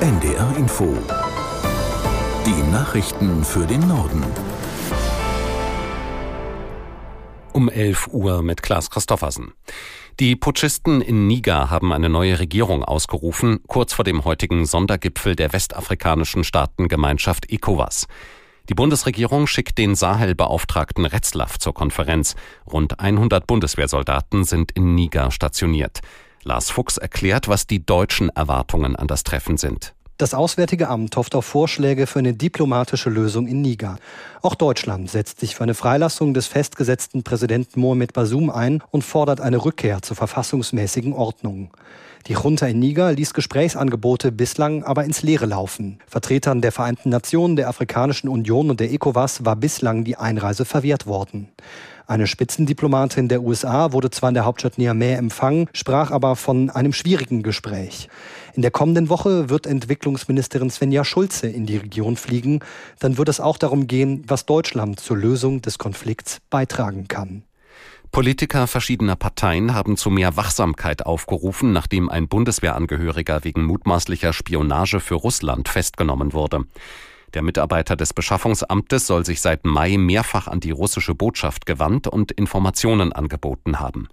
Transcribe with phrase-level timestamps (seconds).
[0.00, 0.96] NDR Info.
[2.44, 4.22] Die Nachrichten für den Norden.
[7.52, 9.54] Um 11 Uhr mit Klaas Christoffersen.
[10.20, 15.52] Die Putschisten in Niger haben eine neue Regierung ausgerufen, kurz vor dem heutigen Sondergipfel der
[15.52, 18.06] westafrikanischen Staatengemeinschaft ECOWAS.
[18.68, 22.34] Die Bundesregierung schickt den Sahel-Beauftragten Retzlaff zur Konferenz.
[22.70, 26.00] Rund 100 Bundeswehrsoldaten sind in Niger stationiert.
[26.44, 29.94] Lars Fuchs erklärt, was die deutschen Erwartungen an das Treffen sind.
[30.16, 33.96] Das Auswärtige Amt hofft auf Vorschläge für eine diplomatische Lösung in Niger.
[34.42, 39.40] Auch Deutschland setzt sich für eine Freilassung des festgesetzten Präsidenten Mohamed Bazoum ein und fordert
[39.40, 41.72] eine Rückkehr zur verfassungsmäßigen Ordnung.
[42.28, 45.98] Die Junta in Niger ließ Gesprächsangebote bislang aber ins Leere laufen.
[46.06, 51.06] Vertretern der Vereinten Nationen, der Afrikanischen Union und der ECOWAS war bislang die Einreise verwehrt
[51.06, 51.48] worden.
[52.06, 56.92] Eine Spitzendiplomatin der USA wurde zwar in der Hauptstadt Niamey empfangen, sprach aber von einem
[56.92, 58.08] schwierigen Gespräch.
[58.54, 62.60] In der kommenden Woche wird Entwicklungsministerin Svenja Schulze in die Region fliegen.
[62.98, 67.44] Dann wird es auch darum gehen, was Deutschland zur Lösung des Konflikts beitragen kann.
[68.12, 75.14] Politiker verschiedener Parteien haben zu mehr Wachsamkeit aufgerufen, nachdem ein Bundeswehrangehöriger wegen mutmaßlicher Spionage für
[75.14, 76.64] Russland festgenommen wurde.
[77.34, 82.30] Der Mitarbeiter des Beschaffungsamtes soll sich seit Mai mehrfach an die russische Botschaft gewandt und
[82.30, 84.08] Informationen angeboten haben.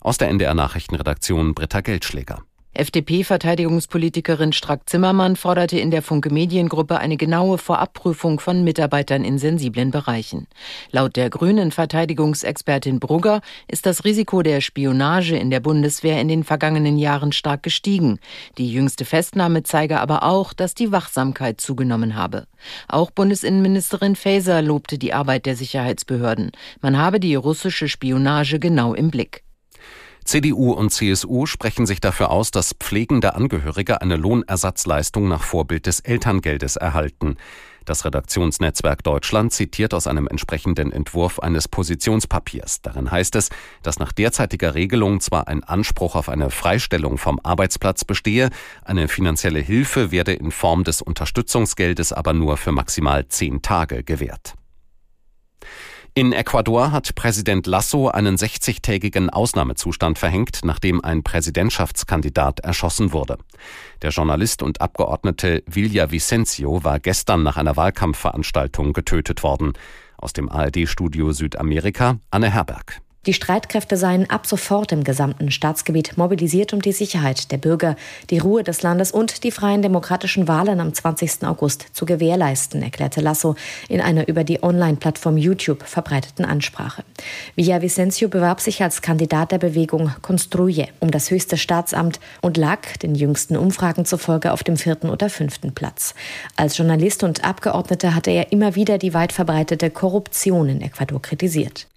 [0.00, 2.42] Aus der NDR Nachrichtenredaktion Britta Geldschläger.
[2.72, 10.46] FDP-Verteidigungspolitikerin Strack-Zimmermann forderte in der Funke Mediengruppe eine genaue Vorabprüfung von Mitarbeitern in sensiblen Bereichen.
[10.92, 16.44] Laut der grünen Verteidigungsexpertin Brugger ist das Risiko der Spionage in der Bundeswehr in den
[16.44, 18.20] vergangenen Jahren stark gestiegen.
[18.56, 22.46] Die jüngste Festnahme zeige aber auch, dass die Wachsamkeit zugenommen habe.
[22.86, 26.52] Auch Bundesinnenministerin Faeser lobte die Arbeit der Sicherheitsbehörden.
[26.80, 29.42] Man habe die russische Spionage genau im Blick.
[30.30, 35.98] CDU und CSU sprechen sich dafür aus, dass pflegende Angehörige eine Lohnersatzleistung nach Vorbild des
[35.98, 37.36] Elterngeldes erhalten.
[37.84, 42.80] Das Redaktionsnetzwerk Deutschland zitiert aus einem entsprechenden Entwurf eines Positionspapiers.
[42.80, 43.48] Darin heißt es,
[43.82, 48.50] dass nach derzeitiger Regelung zwar ein Anspruch auf eine Freistellung vom Arbeitsplatz bestehe,
[48.84, 54.54] eine finanzielle Hilfe werde in Form des Unterstützungsgeldes aber nur für maximal zehn Tage gewährt.
[56.14, 63.38] In Ecuador hat Präsident Lasso einen 60-tägigen Ausnahmezustand verhängt, nachdem ein Präsidentschaftskandidat erschossen wurde.
[64.02, 69.74] Der Journalist und Abgeordnete Villa Vicencio war gestern nach einer Wahlkampfveranstaltung getötet worden.
[70.18, 73.00] Aus dem ARD-Studio Südamerika Anne Herberg.
[73.26, 77.96] Die Streitkräfte seien ab sofort im gesamten Staatsgebiet mobilisiert, um die Sicherheit der Bürger,
[78.30, 81.44] die Ruhe des Landes und die freien demokratischen Wahlen am 20.
[81.44, 83.56] August zu gewährleisten, erklärte Lasso
[83.90, 87.04] in einer über die Online-Plattform YouTube verbreiteten Ansprache.
[87.56, 93.14] Vicencio bewarb sich als Kandidat der Bewegung Construye um das höchste Staatsamt und lag den
[93.14, 96.14] jüngsten Umfragen zufolge auf dem vierten oder fünften Platz.
[96.56, 101.89] Als Journalist und Abgeordneter hatte er immer wieder die weit verbreitete Korruption in Ecuador kritisiert.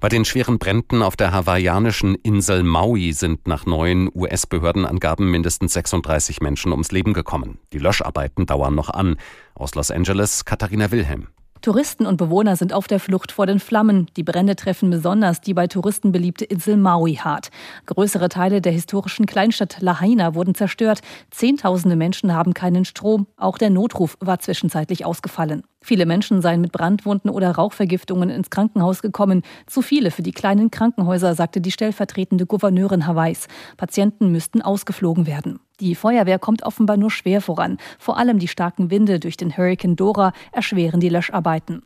[0.00, 6.40] Bei den schweren Bränden auf der hawaiianischen Insel Maui sind nach neuen US-Behördenangaben mindestens 36
[6.40, 7.58] Menschen ums Leben gekommen.
[7.72, 9.16] Die Löscharbeiten dauern noch an.
[9.54, 11.28] Aus Los Angeles Katharina Wilhelm.
[11.64, 14.06] Touristen und Bewohner sind auf der Flucht vor den Flammen.
[14.18, 17.48] Die Brände treffen besonders die bei Touristen beliebte Insel Maui hart.
[17.86, 21.00] Größere Teile der historischen Kleinstadt Lahaina wurden zerstört.
[21.30, 23.26] Zehntausende Menschen haben keinen Strom.
[23.38, 25.62] Auch der Notruf war zwischenzeitlich ausgefallen.
[25.84, 29.42] Viele Menschen seien mit Brandwunden oder Rauchvergiftungen ins Krankenhaus gekommen.
[29.66, 33.48] Zu viele für die kleinen Krankenhäuser, sagte die stellvertretende Gouverneurin Hawaiis.
[33.76, 35.60] Patienten müssten ausgeflogen werden.
[35.80, 37.76] Die Feuerwehr kommt offenbar nur schwer voran.
[37.98, 41.82] Vor allem die starken Winde durch den Hurricane Dora erschweren die Löscharbeiten.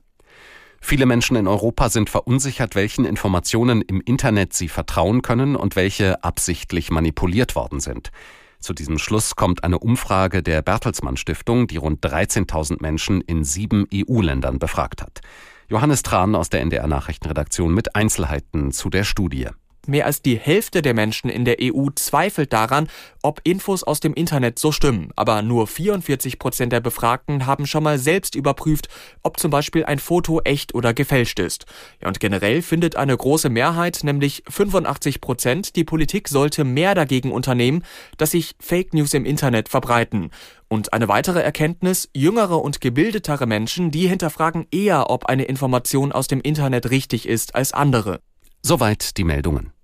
[0.81, 6.23] Viele Menschen in Europa sind verunsichert, welchen Informationen im Internet sie vertrauen können und welche
[6.23, 8.13] absichtlich manipuliert worden sind.
[8.61, 13.87] Zu diesem Schluss kommt eine Umfrage der Bertelsmann Stiftung, die rund 13.000 Menschen in sieben
[13.93, 15.21] EU-Ländern befragt hat.
[15.69, 19.49] Johannes Tran aus der NDR Nachrichtenredaktion mit Einzelheiten zu der Studie.
[19.89, 22.89] Mehr als die Hälfte der Menschen in der EU zweifelt daran,
[23.23, 25.13] ob Infos aus dem Internet so stimmen.
[25.17, 28.89] Aber nur 44 Prozent der Befragten haben schon mal selbst überprüft,
[29.23, 31.65] ob zum Beispiel ein Foto echt oder gefälscht ist.
[32.03, 37.33] Ja, und generell findet eine große Mehrheit, nämlich 85 Prozent, die Politik sollte mehr dagegen
[37.33, 37.83] unternehmen,
[38.19, 40.33] dass sich Fake News im Internet verbreiten.
[40.69, 46.29] Und eine weitere Erkenntnis, jüngere und gebildetere Menschen, die hinterfragen eher, ob eine Information aus
[46.29, 48.21] dem Internet richtig ist als andere.
[48.63, 49.78] Soweit die Meldungen.